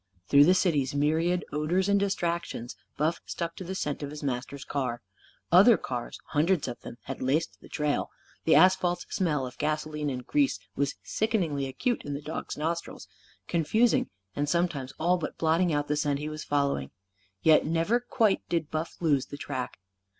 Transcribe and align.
Through 0.25 0.45
the 0.45 0.55
city's 0.55 0.95
myriad 0.95 1.45
odours 1.53 1.87
and 1.87 1.99
distractions, 1.99 2.75
Buff 2.97 3.21
stuck 3.27 3.55
to 3.57 3.63
the 3.63 3.75
scent 3.75 4.01
of 4.01 4.09
his 4.09 4.23
master's 4.23 4.65
car. 4.65 4.99
Other 5.51 5.77
cars 5.77 6.19
hundreds 6.29 6.67
of 6.67 6.79
them 6.81 6.97
had 7.03 7.21
laced 7.21 7.61
the 7.61 7.69
trail. 7.69 8.09
The 8.45 8.55
asphalt's 8.55 9.05
smell 9.11 9.45
of 9.45 9.59
gasoline 9.59 10.09
and 10.09 10.25
grease 10.25 10.57
was 10.75 10.95
sickeningly 11.03 11.67
acute 11.67 12.01
in 12.03 12.15
the 12.15 12.19
dog's 12.23 12.57
nostrils, 12.57 13.07
confusing 13.47 14.09
and 14.35 14.49
sometimes 14.49 14.91
all 14.99 15.19
but 15.19 15.37
blotting 15.37 15.71
out 15.71 15.87
the 15.87 15.95
scent 15.95 16.17
he 16.17 16.29
was 16.29 16.43
following. 16.43 16.89
Yet 17.43 17.67
never 17.67 17.99
quite 17.99 18.41
did 18.49 18.71
Buff 18.71 18.95
lose 19.01 19.27
the 19.27 19.37
track. 19.37 19.77